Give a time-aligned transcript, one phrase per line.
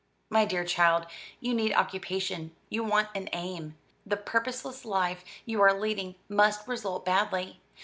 [0.31, 1.05] "My dear child,
[1.39, 3.77] you need occupation; you want an aim.
[4.03, 7.59] The purposeless life you are leading must result badly.